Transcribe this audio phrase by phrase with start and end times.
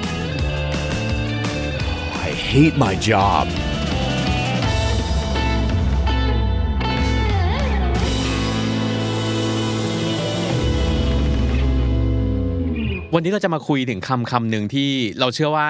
[2.55, 3.45] hate my job.
[13.13, 15.65] วันนี้เราจะมาคุยถึงคำคำหนึ่งที่เราเชื่อว่า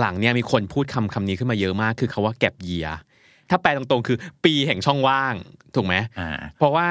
[0.00, 2.88] หลังๆเนี่ยมีคนพูดคำคำนี้ขึ้นมาเยอะมาก คือคาว่าแก็บเยีย
[3.50, 5.34] ถ้าแปลตรงๆ คือปีแห่งช่องว่าง
[5.74, 6.88] ถูกไหมอ่าเพราะว่า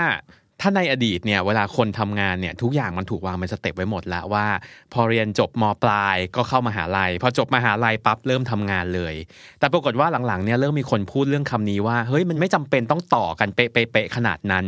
[0.62, 4.46] ถ้าในอดีตเนี่ยเวลาคนทำงานเนี่ยทุกอย่างมันถูกวางเป็นสเต็ปไว้หมดแล้วว่า
[4.94, 9.16] พอเรียนจบม.ปลายก็เข้ามหาลัยพอจบมหาลัยปั๊บเริ่มทำงานเลย
[9.60, 14.66] แต่ปรากฏว่าหลังๆเนี่ยเริ่มมีคนพูดเรื่องคำนี้ว่าเฮ้ยมันไม่จำเป็นต้องต่อกันเป๊ะๆๆขนาดนั้น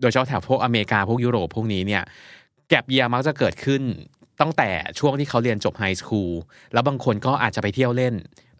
[0.00, 2.02] โดยเฉพาะแถวพวกอเมริกาพวกยุโรปพวกนี้เนี่ย
[2.68, 3.82] gap year มักจะเกิดขึ้น
[4.40, 6.32] ตั้งแต่ช่วงที่เขาเรียนจบ high school
[6.72, 8.14] แล้วบางคนก็อาจจะไปเที่ยวเล่น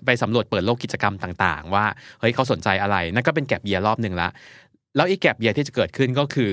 [0.06, 1.84] ไปสำรวจเปิดโลกกิจกรรมต่าง ๆ ว่า
[2.20, 4.28] เฮ้ยเขาสนใจอะไร นั่นก็เป็นแก็บเยียรอบหนึ่งละ
[4.96, 6.52] แล้วอีกแก็บเยียที่จะเกิดขึ้นก็คือ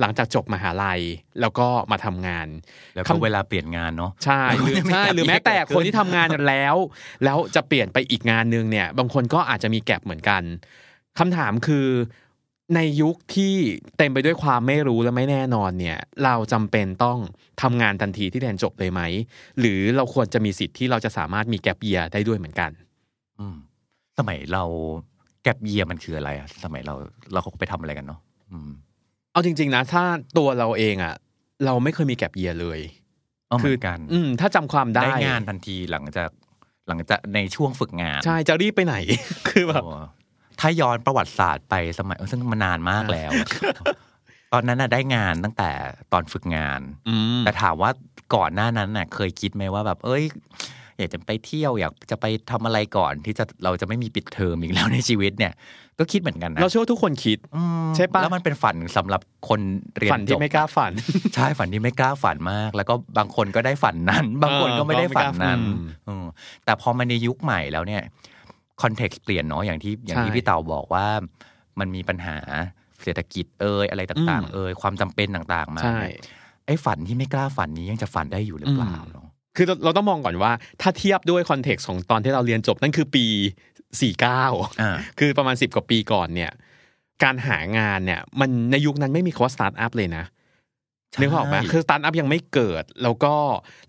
[0.00, 1.00] หลังจากจบมหาลัย
[1.40, 2.48] แล้วก็มาทำงาน
[2.94, 6.76] แล้วก็เวลาเปลี่ยนงานเนาะใช่หรือใช่หรือแม้แต่คนที่ทำงานแล้ว
[7.24, 10.42] แล้วจะเปลี่ยนไปอีกงานหนึ่งเนี่ย บางคนก็อาจจะมีแก็บเหมือนกัน
[11.18, 11.86] คำถามคือ
[12.74, 13.54] ในยุคที่
[13.98, 17.18] เต็มไปด้วยความไม่รู้และไม่แน่นอนเนี่ย เราจำเป็นต้อง
[17.62, 19.00] ทำงานทันทีที่เรียนจบเลยไหม
[19.60, 22.70] หรือเราควรจะมีสิทธิ์ที่เราจะสามารถมีแก็บเยียได้ด้วยเหมือนกัน
[23.38, 23.56] อืม
[24.18, 24.64] สมัยเรา
[25.42, 26.94] แก็บเยียมันคืออะไรอะสมัยเรา
[27.32, 28.20] เราไปทำอะไรกันเนาะ
[28.52, 28.70] อืม
[29.32, 30.02] เอาจริง ๆ นะ ถ้า
[30.38, 31.14] ตัวเราเองอะ
[31.64, 32.80] เราไม่เคยมีแก็บเยียเลย
[33.48, 36.30] เอาเหมือนกัน อืม ถ้าจำความได้ได้งานทันทีหลังจาก
[36.88, 38.96] หลังจากในช่วงฝึกงาน ใช่จะรีบไปไหน
[39.48, 39.92] คือแบบโอ้
[40.60, 43.30] ถ้าย้อนประวัติศาสตร์ไปสมัยซึ่งมันนานมากแล้ว
[44.52, 45.70] ตอนนั้นน่ะได้งานตั้งแต่
[46.12, 47.90] ตอนฝึกงานอืมแต่ถามว่า
[48.34, 50.24] ก่อนหน้านั้นน่ะ เคยคิดไหมว่าแบบ เอ้ย
[50.98, 55.52] อยากจะไปเที่ยวอยากจะไปทำอะไรก่อนที่จะเราจะไม่มีปิดเทอมอีกแล้วในชีวิตเนี่ย
[55.98, 59.60] ก็คิดเหมือนกันนะเราเชื่อว่าทุกคนคิดอืมใช่ปะแล้วมันเป็นฝันสำหรับคน
[59.98, 60.92] เรียนฝันจที่บไม่กล้าฝัน
[61.34, 65.76] ใช่ฝันที่ไม่กล้าฝันมาก แล้วก็บางคนก็ได้ฝันนั้น บางคนก็ไม่ได้ฝันนั้นอืม
[66.08, 66.24] อืม
[66.64, 68.02] แต่พอมาในยุคใหม่แล้วเนี่ย
[68.82, 71.06] คอนเท็กซ์เปลี่ยนเนาะอย่างที่อย่างที่ใช่พี่เต่าบอกว่า
[71.78, 72.38] มันมีปัญหา
[73.02, 75.98] เศรษฐกิจเอ่ยอะไรต่างอืมๆเอ่ยความจำเป็นต่างๆ มาใช่
[76.66, 79.21] ไอ้ฝันที่ไม่กล้าฝันนี้ยังจะฝันได้อยู่หรือเปล่าอืมเนาะ
[79.56, 83.26] คือเราเราต้องมองก่อนว่า ถ้าเทียบด้วย context ของตอนที่เราเรียนจบนั่นคือปี
[84.02, 84.22] 49
[84.80, 86.50] อ่าคือประมาณ 10 กว่าปีก่อนเนี่ย
[87.22, 90.24] การหางานเนี่ย มันในยุคนั้นไม่มีคำว่าสตาร์ทอัพเลยนะ
[91.10, 93.34] ใช่นึกออกไหมคือสตาร์ทอัพยังไม่เกิด แล้วก็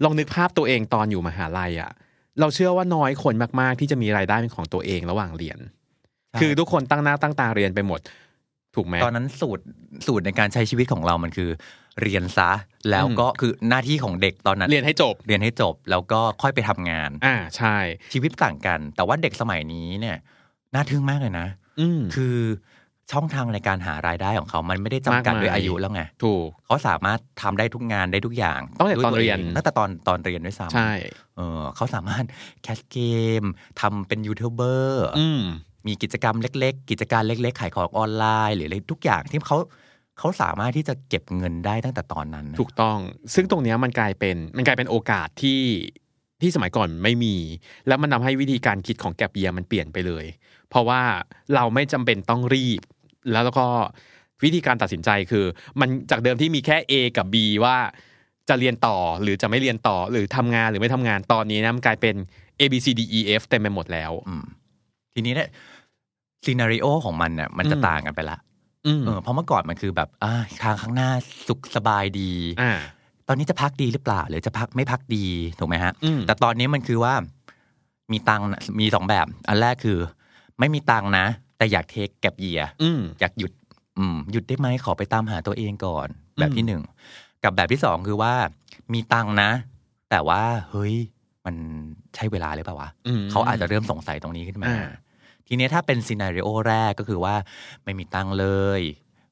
[0.04, 1.92] ลองนึกภาพตัวเองตอนอยู่มหาลัยอะ
[2.40, 5.60] เราเชื่อว่าน้อยคนมาก ๆ ที่จะมีรายได้เป็นของตัวเองระหว่างเรียน
[6.30, 8.00] ใช่คือทุกคนตั้งหน้าตั้งตาเรียนไปหมด
[8.76, 9.64] ถูกไหมตอนนั้นสูตร
[10.08, 11.50] สูตรในการใช้ชีวิตของเรามันคือ
[12.02, 12.52] เรียนซะ
[12.92, 17.78] แล้วก็คือหน้าที่ของเด็กตอนนั้น เรียนให้จบเรียนให้จบ แล้วก็ค่อยไปทำงาน อ่าใช่
[18.14, 20.18] ชีวิตต่างกัน แต่ว่าเด็กสมัยนี้เนี่ย
[20.74, 21.48] น่าทึ่งมากเลยนะ
[21.80, 22.38] อืมคือ
[23.12, 30.92] ช่องทางในการหารายได้ของเขา มันไม่ได้จำกัดมากมายด้วยอายุแล้วไง ถูก เขาสามารถทำได้ทุกงานได้ทุกอย่างตั้งแต่ด้วยตอนเรียนงตั้งแต่ตอนตอนเรียนด้วยซ้ำใช่
[31.36, 32.26] เออเขาสามารถ
[32.64, 32.98] แคสเก
[33.42, 33.44] ม
[33.82, 35.42] ทำเป็นยูทูบเบอร์อืม
[35.88, 39.58] มีกิจกรรมเล็ก ๆ กิจการเล็ก ๆ ขายของออนไลน์ หรืออะไรทุกอย่างที่เขา
[40.20, 42.98] เขาสามารถที่จะเก็บเงินได้ตั้งแต่ตอนนั้นนะถูกต้อง
[43.34, 45.62] ซึ่งตรงเนี้ยมันกลายเป็นมันกลายเป็นโอกาสที่
[46.42, 47.36] ที่สมัยก่อนไม่มี
[47.88, 50.26] แล้วมันทาให้วิธีการคิดของแกบเยียมันเปลี่ยนไปเลย
[50.70, 51.02] เพราะว่า
[51.56, 52.82] เราไม่จำเป็นต้องรีบ
[53.32, 53.68] แล้วก็
[54.44, 55.46] วิธีการตัดสินใจคือ
[55.80, 57.78] มันจากเดิมที่มีแค่ A กับ B ว่า
[58.50, 62.16] จะเรียนต่อหรือจะไม่เรียนต่อหรือทำงานหรือไม่ทำงานตอนนี้นะมันกลายเป็น
[62.60, 64.44] A B C D E F เต็มไปหมดแล้วอืม
[65.14, 65.50] ทีนี้เนี่ย
[66.46, 68.53] ซีนารีโอของมันเนี่ยมันจะอืมต่างกันไปละอืม
[69.06, 70.34] เออเพราะเมื่อก่อนมันคือแบบอ่า
[70.64, 71.10] ทางข้างหน้า
[71.48, 72.72] สุขสบายดีอ่า
[73.28, 75.26] ตอนนี้จะพักดีหรือเปล่า หรือจะพักไม่พักดี
[75.60, 77.14] ถูกไหมฮะอืมแต่ตอนนี้มันคือว่า
[78.12, 79.98] มีตังค์นะมีสองแบบ อันแรกคือ
[80.60, 81.26] ไม่มีตังค์นะ
[81.58, 83.52] แต่อยากเทคแก็บเยียอืมอยากหยุด
[83.98, 86.08] อืมหยุดได้ไหมขอไปตามหาตัวเองก่อน
[86.40, 86.82] แบบที่หนึ่ง
[87.44, 88.34] กับแบบที่สองคือว่า
[88.94, 89.52] มีตังค์นะ
[90.10, 90.96] แต่ว่าเฮ้ย
[91.46, 91.56] มัน
[92.16, 94.88] ใช่เวลาหรือเปล่าวะอืมเขาอาจจะเริ่มสงสัยตรงนี้ขึ้นมาอ่า
[95.48, 97.36] ทีนี้ถ้าเป็น scenario แรกก็คือว่า
[97.84, 98.48] ไม่มีตังค์เล
[98.80, 98.82] ย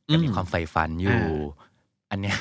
[0.05, 1.69] แต่มีอืมความใฝ่ฝันอยู่อ่า
[2.11, 2.37] อันเนี้ย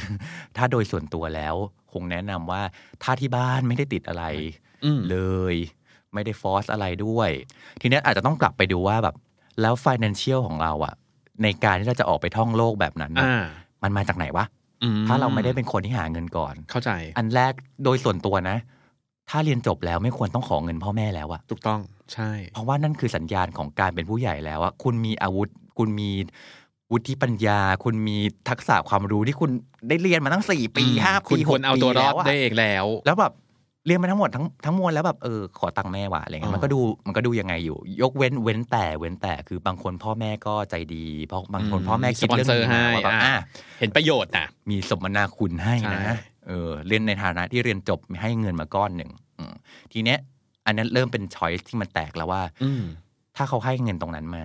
[0.56, 1.54] ถ้าโดยส่วนตัวแล้ว
[1.92, 2.62] คงแนะนำว่า
[3.02, 4.24] ถ้าที่บ้านไม่ได้ติดอะไร
[4.84, 5.16] อืมเล
[5.52, 5.56] ย
[6.14, 7.30] ไม่ได้ force อะไรด้วย
[7.80, 9.14] ทีเนี้ยอาจจะต้องกลับไปดูว่าแบบ
[9.60, 10.94] แล้ว financial ของเราอะ
[11.42, 13.44] ในการที่เราจะออกไปท่องโลกแบบนั้นน่ะอ่า
[13.82, 14.44] มันมาจากไหนวะ
[14.82, 17.52] อืมถ้าเราไม่ได้เป็นคนที่หาเงินก่อน เข้าใจ อันแรก
[17.84, 18.56] โดยส่วนตัวนะ
[19.30, 21.80] ถ้าเรียนจบแล้วไม่ควรต้องขอเงินพ่อแม่แล้วอะถูกต้อง
[22.12, 25.48] ใช่ เพราะว่านั่นคือสัญญาณของการเป็นผู้ใหญ่แล้วอะคุณมีอาวุธ
[25.78, 26.10] คุณมี
[26.92, 28.18] วุฒิปัญญา คุณมี
[28.48, 29.50] ทักษะความรู้ที่คุณ
[29.88, 33.32] ได้เรียนมาตั้งสี่ปีอืมห้าคุณปีควรหกเอาตัวรอดปีแล้วะได้เองแล้ว แล้วแบบ
[33.86, 43.34] เรียนมาทั้งหมดทั้งทั้งมวลแล้วแบบเออขอตังค์แม่ว่ะอะไรเงี้ยอ๋อมันก็ดูมันก็ดูยังไงอยู่ ยกเว้นเว้นแต่เว้นแต่คือบางคนพ่อแม่ก็ใจดี เพราะบางคนพ่อแม่คิดสปอนเรื่องเซอร์นี้ให้มาว่าแบบอะอะ
[43.78, 46.16] เห็นประโยชน์นะมีสมนาคุณให้ใช่นะ
[46.46, 49.52] เออเรียนในฐานะที่เรียนจบให้เงินมาก้อนหนึ่งอืม
[49.92, 50.18] ทีเนี้ย
[50.66, 52.82] อันนั้นเริ่มเป็นช้อยที่มันแตกแล้วว่า อืม
[53.36, 54.44] ถ้าเขาให้เงินตรงนั้นมา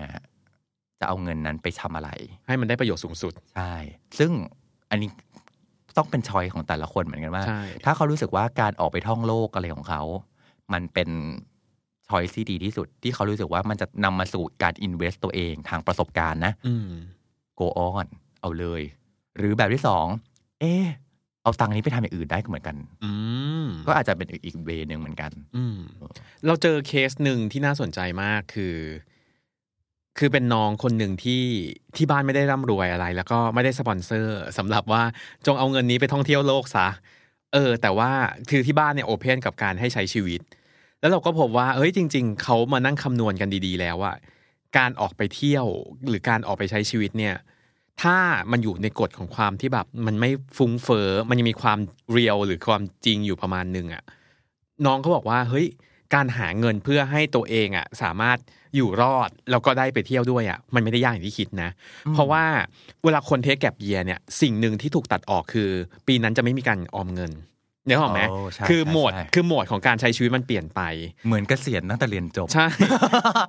[1.00, 2.10] จะเอาเงินนั้นไปทำอะไร
[2.46, 3.74] ให้มันได้ประโยชน์สูงสุดใช่
[4.18, 4.30] ซึ่ง
[4.90, 5.08] อันนี้
[5.96, 10.02] ต้องเป็นชอยของแต่ละคนเหมือนกันว่าใช่ถ้าเขารู้สึกว่าการออกไปท่องโลกอะไรของเขา
[10.72, 11.08] มันเป็น
[12.08, 16.90] ชอยที่ดีที่สุด ที่เขารู้สึกว่ามันจะนำมาสู่การอินเวสต์ตัวเองทางประสบการณ์นะ อืม
[17.60, 18.06] go on
[18.40, 18.82] เอาเลย
[19.38, 20.06] หรือแบบที่สอง
[20.60, 20.86] เออ
[21.46, 23.12] เอาตังค์นี้ไปทำอย่างอื่นได้ก็เหมือนกัน อื
[23.64, 25.78] มก็อาจจะเป็นอีกเวนึงเหมือนกัน อืม
[26.46, 28.76] เราเจอเคสหนึ่งที่น่าสนใจมากคือ
[30.18, 31.42] คือเป็นน้องคนหนึ่งที่
[31.96, 35.02] ที่บ้านไม่ได้ร่ำรวยอะไร แล้วก็ไม่ได้สปอนเซอร์สำหรับว่า
[35.46, 36.88] จงเอาเงินนี้ไปท่องเที่ยวโลกซะ
[37.52, 38.10] เออ แต่ว่า
[38.50, 40.40] คือที่บ้านเนี่ยโอเพนกับการให้ใช้ชีวิต
[41.00, 44.14] แล้วเราก็พบว่าเฮ้ยจริง ๆเขามานั่งคำนวณกันดี ๆ แล้วว่า
[44.78, 45.66] การออกไปเที่ยว
[46.08, 47.34] หรือการออกไปใช้ชีวิตเนี่ย
[48.02, 48.16] ถ้า
[48.50, 51.78] มันอยู่ในกฎของความที่แบบมันไม่ฟุ้งเฟอ้อมันยังมีความ
[52.10, 54.02] เรียลหรือความจริงอยู่ประมาณหนึ่งอะ
[54.86, 55.66] น้องเขาบอกว่าเฮ้ย
[56.14, 58.38] การหาเงินเพื่อให้ตัวเองอะสามารถ
[58.76, 61.70] อยู่รอดแล้วก็ได้ไปเที่ยวด้วยอะมันไม่ได้ยากอย่างที่คิดนะ
[62.14, 62.44] เพราะว่า
[63.04, 65.70] เวลาคนเทคแก p เยียเนี่ยสิ่งหนึ่งที่ถูกตัดออกคือ
[66.06, 67.32] ปีนั้นจะไม่มีการออมเงิน
[67.86, 70.80] เนี่ยหรอกไหมโอ้ใช่คือใช่โหมดใช่คือโหมดของการใช้ชีวิตมันเปลี่ยนไป
[71.26, 72.66] เหมือนเกษียณตั้งแต่เรียนจบใช่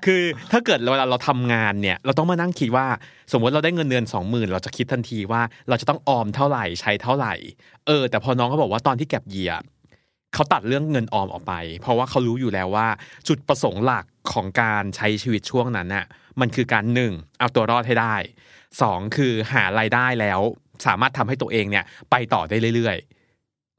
[0.06, 2.88] คือถ้าเกิดเวลาเราทำงานเนี่ย เราต้องมานั่งคิดว่า
[3.32, 7.34] สมมติเราได้เงินเดือนสองหมื่นเราจะคิดทันทีว่าเราจะต้องออมเท่าไหร่ใช้เท่าไหร่
[7.88, 9.60] เออ แต่พอน้องเขาบอกว่าตอนที่แก็บเยียร์
[10.34, 12.88] เขาตัดเรื่องเงินออมออกไป เพราะว่าเขารู้อยู่แล้วว่า
[13.28, 16.06] จุดประสงค์หลักของการใช้ชีวิตช่วงนั้นน่ะ
[16.40, 18.16] มันคือการหนึ่งเอาตัวรอดให้ได้
[18.82, 20.40] สองคือหารายได้แล้ว
[20.86, 23.17] สามารถทำให้ตัวเองเนี่ย ไปต่อได้เรื่อยๆ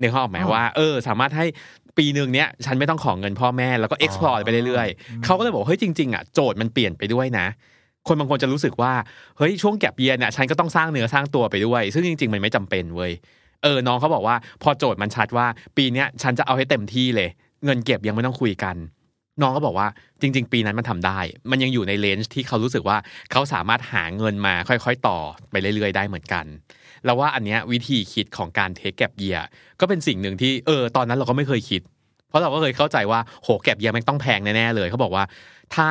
[0.01, 1.47] ในข้อออกไหมอ๋อว่าเออสามารถให้
[1.99, 7.47] ปีหนึ่งเนี้ยฉันไม่ต้องขอเงินพ่อแม่แล้วก็ explore ไปเรื่อยๆเขาก็เลยบอกเฮ้ยจริงๆอะโจทย์มันเปลี่ยนไปด้วยนะ
[8.09, 8.93] คนบางคนจะรู้สึกว่า
[9.39, 13.13] เฮ้ยช่วงแก็บเยียเนี่ยฉันก็ต้องสร้างเนื้อสร้างตัวไปด้วย ซึ่งจริง ๆ มันไม่จำเป็นเว้ย
[13.63, 15.47] เออน้องเขาบอกว่า พอโจทย์มันชัดว่า
[15.77, 17.29] ปีเนี้ยฉันจะเอาให้เต็มที่เลย
[17.65, 18.77] เงินเก็บยังไม่ต้องคุยกัน
[19.43, 19.89] น้องก็บอกว่า
[20.21, 21.19] จริง ๆ ปีนั้นมันทำได้
[21.51, 22.97] มันยังอยู่ในเลนจ์ที่เขารู้สึกว่า
[23.33, 25.19] เขาสามารถหาเงินมาค่อยๆ ต่อ
[25.51, 26.45] ไปเรื่อยๆ ได้เหมือนกัน
[27.05, 29.39] แล้วว่าอันเนี้ยวิธีคิดของการเทคแก็บเยีย
[29.81, 31.83] ก็เป็นสิ่งหนึ่งที่เออตอนนั้นเราก็ไม่เคยคิด
[32.29, 35.25] เพราะเราก็เคยเข้าใจว่าโหแก็บเยียมันต้องแพงแน่ๆเลยเขาบอกว่า
[35.75, 35.89] ถ้า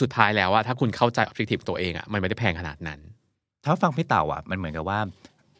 [0.00, 3.00] สุดท้ายแล้วว่าถ้าคุณเข้าใจ objective ตัวเองอะมันไม่ได้แพงขนาดนั้น
[3.64, 5.00] ถ้าฟังพี่เต่าอะมันเหมือนกับว่า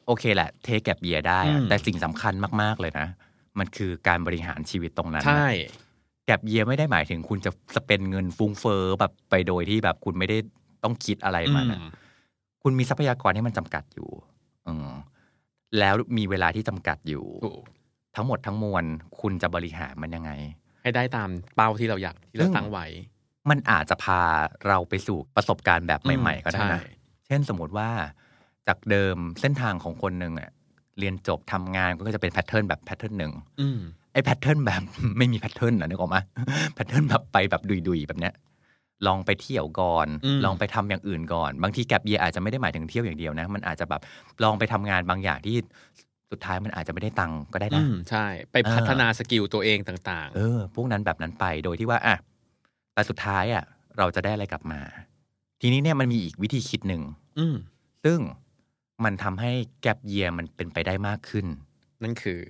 [0.06, 3.08] โอเคแหละเทคแกบเบียได้อะอืมแต่สิ่งสำคัญมากๆเลยนะ
[3.58, 5.48] มันคือการบริหารชีวิตตรงนั้นนะใช่
[6.26, 10.38] แกบเยียไม่ได้หมายถึงคุณจะสเปนเงินฟุ้งเฟ้อแบบไปโดยที่แบบคุณไม่ได้
[10.84, 11.88] ต้องคิดอะไรมันอะอืม
[12.62, 14.10] คุณมีทรัพยากรที่มันจำกัดอยู่
[14.66, 14.90] อืม
[15.78, 17.62] แล้วมีเวลาที่จำกัดอยู่ถูก
[18.16, 18.84] ทั้งหมดทั้งมวล
[19.20, 20.30] คุณจะบริหารมันยังไง
[20.82, 22.86] ให้ได้ตามเป้าที่เราอยากที่เราซึ่งตั้งไว้
[23.50, 24.20] มันอาจจะพา
[24.66, 26.90] เราไปสู่ประสบการณ์แบบใหม่ ๆ ก็ได้นะใช่
[27.26, 27.90] เช่นสมมติว่า
[28.68, 30.50] จากเดิมเส้นทางของคนหนึ่งอะ
[30.98, 33.78] เรียนจบทำงานก็จะเป็น pattern แบบ pattern หนึ่งอืม
[34.16, 34.82] ไอ้ pattern แบบ
[35.18, 38.34] ไม่มี pattern อะนึกออกไหม pattern แบบไปแบบลุยๆแบบเนี้ย
[39.06, 44.00] ลองไปเที่ยวก่อนอืมลองไปทำอย่างอื่นก่อน บางทีแกลบเยียอาจจะไม่ได้หมายถึงเที่ยวอย่างเดียวนะ มันอาจจะแบบ
[44.42, 45.56] ลองไปทำงานบางอย่างที่
[46.30, 52.16] สุดท้ายมันอาจจะไม่ได้ตังค์ก็ได้อืนะมใช่ ไปพัฒนา skill ตัวเองต่างเออ พวกนั้นแบบนั้นไปโดยที่ว่าอะ
[52.94, 53.64] แต่สุดท้ายอะ
[53.98, 54.80] เราจะได้อะไรกลับมา
[55.60, 57.56] ทีนี้เนี่ยมันมีอีกวิธีคิดหนึ่งๆอืม
[58.04, 58.18] ซึ่ง
[59.04, 59.50] มันทำให้
[59.82, 61.46] แกลบเยียมันเป็นไปได้มากขึ้น
[62.02, 62.40] นั่นคือ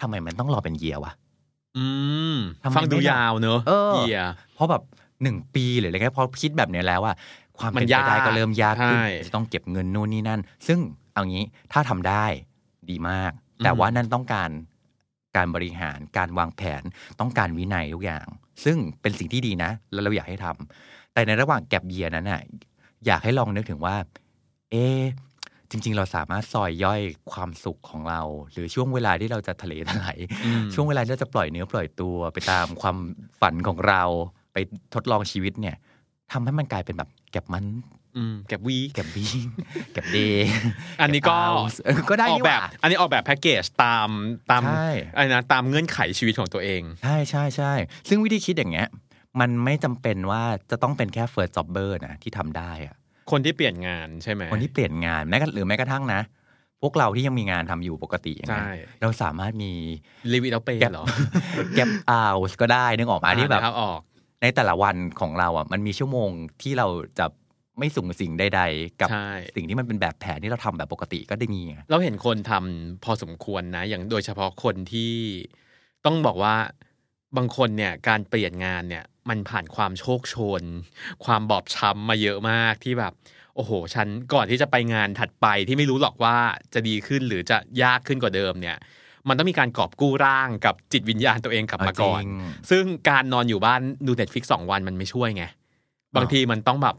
[0.00, 1.12] ทำไมมันต้องรอเป็นเยียวะ
[1.76, 1.86] อื
[2.34, 4.20] มทำไมฟังดูไม่ได้ยาวเนอะเออเยีย
[4.54, 4.82] เพราะแบบ
[5.22, 7.14] หนึ่งปีหรืออะไรเงี้ยพอคิดแบบเนี้ยแล้วอะ
[7.58, 10.78] ความมัเป็นนไปได้ยากก็เริ่มยากขึ้นใช่จะต้องเก็บเงินนู่นนี่นั่น ซึ่ง
[11.12, 12.24] เอางี้ถ้าทำได้
[12.90, 13.32] ดีมาก
[13.64, 14.50] แต่อืมว่านั่นต้องการ
[15.36, 16.82] การบริหารการวางแผน
[17.20, 18.26] ต้องการวินัยทุกอย่าง
[18.64, 22.40] ซึ่งเป็นสิ่งที่ดีนะ แล้วเราอยากให้ทำแต่ในระหว่างแก็บเยียนั้นน่ะ
[23.06, 23.96] อยากให้ลองนึกถึงว่า
[24.70, 25.02] เอะ
[25.70, 27.00] จริง ๆ เราสามารถซอยย่อย
[27.32, 28.22] ความสุขของเรา
[28.52, 32.96] หรือช่วงเวลาที่เราจะทะเลทลายอืมช่วงเวลาที่เราจะปล่อยเนื้อปล่อยตัวไปตามความ
[33.40, 34.02] ฝันของเรา
[34.52, 34.56] ไป
[34.94, 35.76] ทดลองชีวิตเนี่ย
[36.32, 37.66] ทำให้มันกลายเป็นแบบเก็บมัน
[38.16, 39.24] อืมเก็บวีคเก็บวี
[39.92, 40.48] เก็บเดย์
[41.00, 41.36] อันนี้ก็
[42.10, 44.08] ก็ได้ออกนี่หแบว่าบอันนี้ออกแบบแพ็กเกจตาม
[44.50, 47.72] ตามใช่อะไรนะตามเงื่อนไขชีวิตของตัวเอง ใช่ใช่ใช่
[48.08, 48.88] ซึ่งวิธีคิดอย่างเงี้ย
[49.40, 52.96] มันไม่จำเป็นว่าจะต้องเป็นแค่ first jobber นะที่ทำได้อะ
[53.30, 56.20] คนที่เปลี่ยนงานใช่ไหมคนที่เปลี่ยนงานแม้กระหรือแม้กระทั่งนะ
[56.82, 59.72] พวกเราที่ยังมีงานทำอยู่ปกติอย่างเงี้ยใช่เราสามารถมี
[60.32, 61.06] ลิวิตเอาเปแก็บเหรอ
[61.76, 62.22] แก็บอา
[62.60, 64.00] ก็ได้นึกออกมาที่แบบอ่านึกภาพออก
[64.42, 66.30] ในแต่ละวันของเราอะมันมีชั่วโมง
[66.62, 66.86] ที่เรา
[67.18, 67.26] จะ
[67.78, 75.12] ไม่สุ่งสิ่งใดๆ กับใช่สิ่งที่มันเป็นแบบแผนที่เราทำแบบปกติก็ได้มีไงเราเห็นคนทำพอสมควรนะ อย่างโดยเฉพาะคนที่
[76.04, 76.54] ต้องบอกว่า
[77.36, 80.62] บางคนเนี่ยการเปลี่ยนงานเนี่ยมันผ่านความโชคโชน
[81.24, 83.12] ความบอบช้ำมาเยอะมากที่แบบ
[83.56, 86.36] โอ้โห ฉันก่อนที่จะไปงานถัดไปที่ไม่รู้หรอกว่า
[86.74, 88.76] จะดีขึ้นหรือจะยากขึ้นกว่าเดิมเนี่ย
[89.28, 92.30] มันต้องมีการกอบกู้ร่างกับจิตวิญญาณตัวเองกลับมาก่อนจริง
[92.70, 95.44] ซึ่งการนอนอยู่บ้านดูเน็ตฟิกสองวันมันไม่ช่วยไง
[96.16, 96.96] บางทีมันต้องแบบ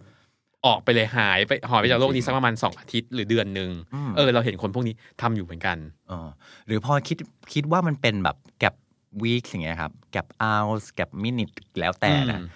[0.66, 6.28] ออกไปเลยหายไปหายไปจากโลกนี้สักประมาณสองอาทิตย์หรือเดือนหนึ่งอืมเออเราเห็นคนพวกนี้ทำอยู่เหมือนกันเออ
[6.68, 7.18] หรือพอคิด
[7.54, 8.74] คิดว่ามันเป็นแบบแก็บ
[9.22, 11.50] วีคอย่างเงี้ยครับแก็บอ r ส์แก็บมินิท
[11.80, 12.48] แล้วแต่นะอืม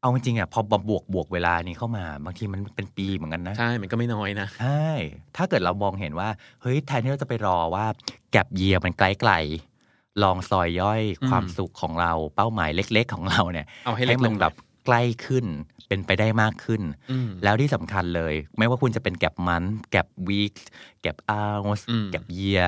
[0.00, 4.88] เอาจริงๆอะพอบวกบวกเวลานี้เข้ามา บางทีมันเป็นปีเหมือนกันนะ ใช่ มันก็ไม่น้อยนะ ใช่
[5.36, 6.28] ถ้าเกิดเรามองเห็นว่า
[6.62, 7.86] เฮ้ยแทนที่เราจะไปรอว่า
[8.32, 14.54] แก็บเยียมันไกลไกลๆลองซอยย่อยอืมความสุขของเราเป้าหมายเล็ก ๆ ของเราเนี่ยเอาให้เล็กลมันงแบบ
[14.86, 15.46] ใกล้ขึ้น
[15.88, 20.54] เป็นไปได้มากขึ้นอืมแล้วที่สำคัญเลย ไม่ว่าคุณจะเป็น gap month gap week
[21.02, 22.62] gap hour อืม gap year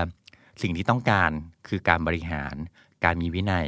[0.62, 1.30] สิ่งที่ต้องการ
[1.68, 2.54] คือการบริหาร
[3.04, 3.66] การมีวินัย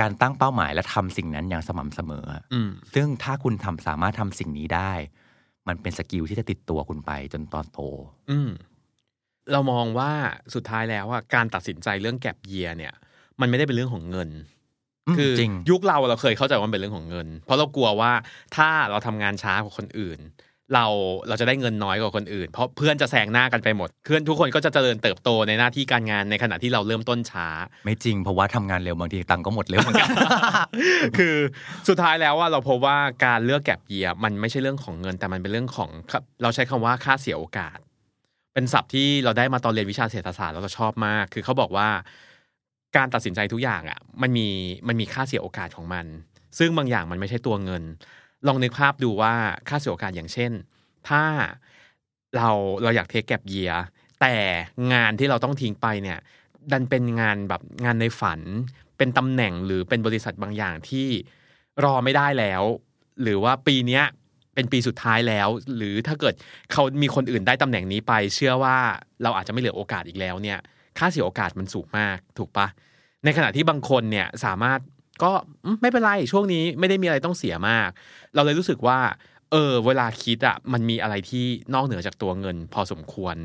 [0.00, 4.92] การตั้งเป้าหมายและทำสิ่งนั้นอย่างสม่ำเสมออืมซึ่งถ้าคุณทำสามารถทำสิ่งนี้ได้
[5.68, 7.80] มันเป็น skill ที่จะติดตัวคุณไปจนตอนโต
[8.30, 8.50] อืม
[9.52, 10.12] เรามองว่า
[10.54, 12.94] สุดท้ายแล้วอะการตัดสินใจเรื่อง gap year เนี่ย
[13.40, 14.30] มันไม่ได้เป็นเรื่องของเงิน
[15.06, 18.12] อืมคือจริงยุคเราเราเคยเข้าใจว่ามันเป็นเรื่องของเงิน เพราะเรากลัวว่า
[18.56, 20.18] ถ้าเราทำงานช้ากว่าคนอื่น
[20.74, 20.86] เรา
[21.28, 27.48] เราจะได้เงินน้อยกว่าคนอื่น เพราะเพื่อนจะแซงหน้ากันไปหมดเพื่อนทุกคนก็จะเจริญเติบโตในหน้าที่การงานในขณะที่เราเริ่มต้นช้า
[27.84, 30.08] ไม่จริงเพราะว่าทำงานเร็วบางทีตังค์ก็หมดเร็วเหมือนกัน
[31.18, 31.36] คือ
[31.88, 35.90] สุดท้ายแล้วว่าเราพบว่าการเลือกแก็บเยียมันไม่ใช่เรื่องของเงินแต่มันเป็นเรื่องของ
[36.42, 37.78] เราใช้คำว่าค่าเสียโอกาส
[38.54, 41.88] เป็นศัพท์ที่เราได้มาตอนเรียนวิชาเศรษฐศาสตร์แล้วเราชอบมาก คือเขาบอกว่า
[42.96, 44.48] การตัดสินใจทุกอย่างอะมันมี
[44.88, 46.06] มันมีค่าเสียโอกาสของมัน
[46.58, 47.82] ซึ่งบางอย่างมันไม่ใช่ตัวเงิน
[48.46, 49.34] ลองนึกภาพดูว่า
[49.68, 50.52] ค่าเสียโอกาสอย่างเช่น
[51.08, 51.22] ถ้า
[52.36, 52.48] เรา
[52.82, 53.72] เราอยากเทคแก็บเยีย
[54.20, 54.36] แต่
[54.92, 56.18] งานที่เราต้องทิ้งไปเนี่ย
[56.72, 58.40] ดันเป็นงานแบบงานในฝัน
[58.96, 61.08] เป็นตำแหน่งหรือเป็นบริษัทบางอย่างที่
[61.84, 62.62] รอไม่ได้แล้ว
[63.22, 64.04] หรือว่าปีเนี้ย
[64.54, 66.34] เป็นปีสุดท้ายแล้ว หรือถ้าเกิด
[66.72, 68.76] เขามีคนอื่นได้ตำแหน่งนี้ไป เชื่อว่า
[69.22, 70.58] เราอาจจะไม่เหลือโอกาสอีกแล้วเนี่ย
[70.98, 72.66] ค่าเสียโอกาสมันสูงมากถูกปะ
[73.24, 74.80] ในขณะที่บางคนเนี่ยสามารถ
[75.22, 75.32] ก็
[75.80, 77.90] ไม่เป็นไรช่วงนี้ไม่ได้มีอะไรต้องเสียมาก
[78.34, 78.98] เราเลยรู้สึกว่า
[79.50, 83.36] เออ เวลาคิดอะมันมีอะไรที่นอกเหนือจากตัวเงิน พอสมควร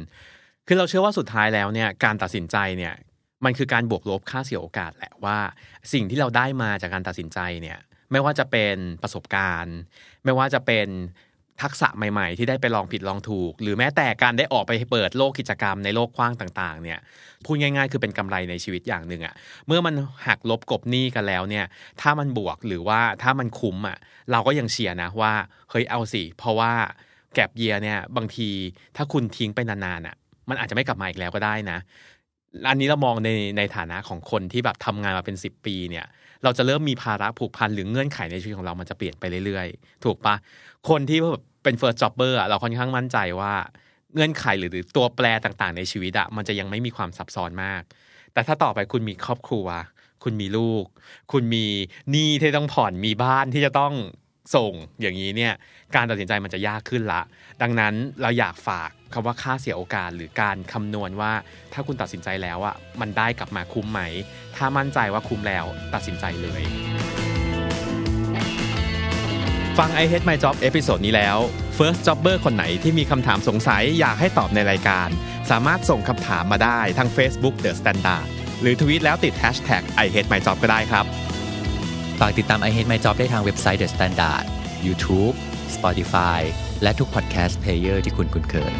[0.68, 2.94] คือเราเชื่อว่าสุดท้ายแล้วเนี่ยการตัดสินใจเนี่ย
[3.46, 5.38] มันคือการบวกลบค่าเสียโอกาสแหละว่า
[5.94, 7.80] สิ่งที่เราได้มาจากการตัดสินใจเนี่ย
[8.12, 9.77] ไม่ว่าจะเป็นประสบการณ์
[10.24, 10.88] ไม่ว่าจะเป็น
[11.62, 17.00] ทักษะใหม่ๆ ที่ได้ไปลองผิดลองถูก หรือแม้แต่การได้ออกไปเปิดโลกกิจกรรมในโลกกว้างต่างๆเนี่ย
[17.45, 19.33] พูดง่ายๆ คือเป็นกำไรในชีวิตอย่างหนึ่งอะ
[19.67, 19.93] เมื่อมัน
[20.27, 21.65] หักลบกบหนี้กันแล้วเนี่ย
[22.01, 23.98] ถ้ามันบวกหรือว่าถ้ามันคุ้มอะ
[24.31, 25.33] เราก็ยังเชียร์นะว่า
[25.69, 26.72] เฮ้ยเอาสิเพราะว่า
[27.33, 28.50] แก็บเยียเนี่ยบางที
[28.95, 30.15] ถ้าคุณทิ้งไปนานๆอะ
[30.50, 31.79] มันอาจจะไม่กลับมาอีกแล้วก็ได้นะ
[32.69, 36.05] อันนี้เรามองในในฐานะของคนที่แบบทำงานมาเป็น 10 ปีเนี่ย
[36.44, 40.36] เราจะเริ่มมีภาระผูกพันหรือเงื่อนไขในชีวิตของเรามันจะเปลี่ยนไปเรื่อยๆ ถูกปะ
[40.90, 43.54] คนที่แบบเป็น first jobber อะเราค่อนข้างมั่นใจว่า
[44.14, 47.82] เงื่อนไขหรือตัวแปรต่างๆ ในชีวิตอะมันจะยังไม่มีความซับซ้อนมาก
[48.34, 49.68] แต่ถ้าต่อไปคุณมีครอบครัว
[50.24, 50.86] คุณมีลูก
[51.32, 51.66] คุณมี
[52.12, 53.94] หนี้ที่ต้องผ่อนมีบ้านที่จะต้อง
[54.56, 55.54] ส่งอย่างนี้เนี่ย
[55.96, 57.22] การตัดสินใจมันจะยากขึ้นละ
[57.62, 61.34] ดังนั้นเราอยากฝากคำว่าค่าเสียโอกาสหรือการคำนวณว่า
[61.74, 64.02] ถ้าคุณตัดสินใจแล้วอะมันได้กลับมาคุ้มไหม
[64.56, 66.64] ถ้ามั่นใจว่าคุ้มแล้วตัดสินใจเลย
[69.78, 71.38] ฟัง I Hate My Job episode นี้แล้ว
[71.78, 75.10] First Jobber คนไหนที่มีคำถามสงสัยอยากให้ตอบในรายการ
[75.52, 78.28] สามารถส่งคำถามมาได้ทาง Facebook The Standard
[78.62, 81.06] หรือทวีตแล้วติด Hashtag I Hate My Job ก็ได้ครับ
[82.20, 84.43] ฝากติดตาม I Hate My Job ได้ทางเว็บไซต์ The Standard
[84.86, 85.36] YouTube
[85.75, 86.41] Spotify
[86.84, 88.74] และทุก podcast player ที่คุณคุ้นเคย